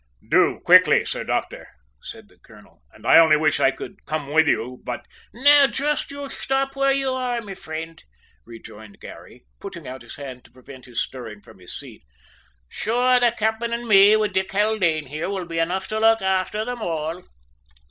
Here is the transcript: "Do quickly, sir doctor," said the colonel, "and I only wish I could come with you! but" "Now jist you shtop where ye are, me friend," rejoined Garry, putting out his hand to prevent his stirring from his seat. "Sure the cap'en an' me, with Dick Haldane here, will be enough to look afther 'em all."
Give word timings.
"Do 0.27 0.59
quickly, 0.65 1.05
sir 1.05 1.23
doctor," 1.23 1.67
said 2.01 2.27
the 2.27 2.39
colonel, 2.39 2.81
"and 2.91 3.05
I 3.05 3.19
only 3.19 3.37
wish 3.37 3.59
I 3.59 3.69
could 3.69 4.03
come 4.07 4.31
with 4.33 4.47
you! 4.47 4.81
but" 4.83 5.05
"Now 5.31 5.67
jist 5.67 6.09
you 6.09 6.21
shtop 6.27 6.75
where 6.75 6.91
ye 6.91 7.03
are, 7.05 7.39
me 7.39 7.53
friend," 7.53 8.03
rejoined 8.43 8.99
Garry, 8.99 9.45
putting 9.59 9.87
out 9.87 10.01
his 10.01 10.15
hand 10.15 10.43
to 10.45 10.51
prevent 10.51 10.85
his 10.85 11.03
stirring 11.03 11.39
from 11.41 11.59
his 11.59 11.77
seat. 11.77 12.01
"Sure 12.67 13.19
the 13.19 13.31
cap'en 13.31 13.73
an' 13.73 13.87
me, 13.87 14.15
with 14.15 14.33
Dick 14.33 14.51
Haldane 14.53 15.05
here, 15.05 15.29
will 15.29 15.45
be 15.45 15.59
enough 15.59 15.87
to 15.89 15.99
look 15.99 16.21
afther 16.21 16.67
'em 16.67 16.81
all." 16.81 17.23